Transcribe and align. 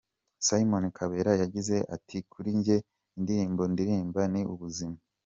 Simoni 0.45 0.89
Kabera 0.97 1.31
yagize 1.41 1.75
ati 1.95 2.17
"Kuri 2.31 2.49
njye 2.57 2.77
indirimbo 3.17 3.63
ndirimba 3.71 4.21
ni 4.33 4.41
ubuzima. 4.53 4.97